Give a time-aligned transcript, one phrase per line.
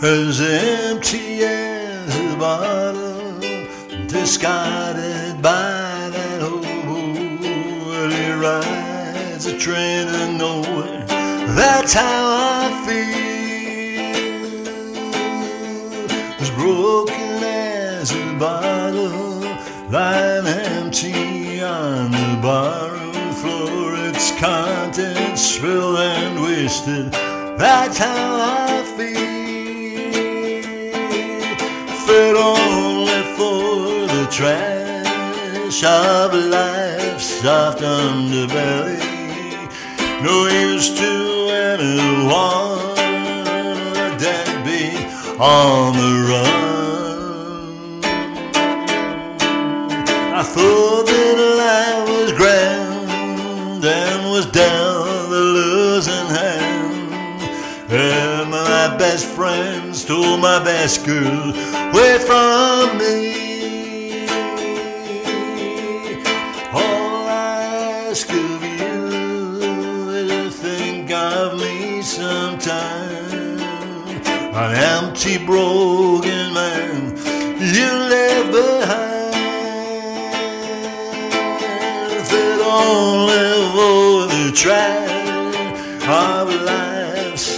[0.00, 3.40] as empty as a bottle,
[4.06, 8.08] discarded by that hobo.
[8.08, 11.04] He rides a train of nowhere.
[11.56, 13.18] That's how I feel.
[16.40, 19.40] As broken as a bottle,
[19.90, 23.96] lying empty on the barroom floor.
[24.08, 27.10] Its contents spilled and wasted.
[27.58, 29.27] That's how I feel.
[32.18, 38.98] Fit only for the trash of life's soft underbelly.
[40.24, 41.12] No use to
[41.70, 42.98] anyone.
[44.04, 44.98] A deadbeat
[45.38, 46.67] on the run.
[57.90, 64.26] And my best friends stole my best girl away from me.
[66.70, 73.58] All I ask of you is to think of me sometime.
[74.52, 77.16] An empty, broken man
[77.58, 79.34] you left behind.
[82.12, 85.08] If it only for the trash
[86.06, 86.97] of life's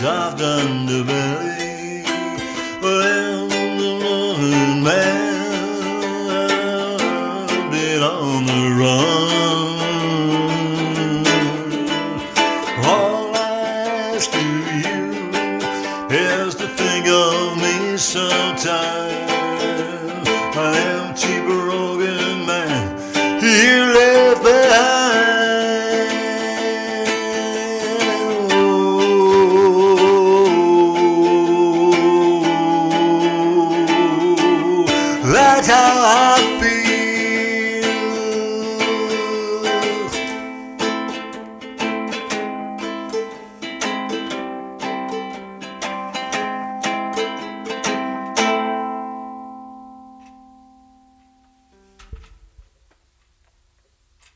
[0.00, 2.02] soft underbelly.
[2.80, 5.68] Well, the loving man
[7.70, 9.00] been on the run.
[12.86, 13.38] All I
[14.14, 14.42] ask of
[14.84, 15.02] you
[16.08, 19.39] is to think of me sometime.
[35.30, 35.56] Behind.
[35.60, 36.59] That's how I